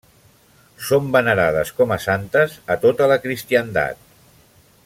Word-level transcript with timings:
Són 0.87 1.11
venerades 1.15 1.71
com 1.81 1.93
a 1.97 1.99
santes 2.07 2.57
a 2.77 2.81
tota 2.87 3.11
la 3.15 3.23
cristiandat. 3.27 4.05